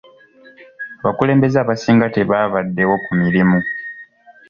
Abakulembeze 1.01 1.57
abasinga 1.59 2.05
tebabaddeewo 2.15 2.95
ku 3.05 3.11
mirimu. 3.21 3.59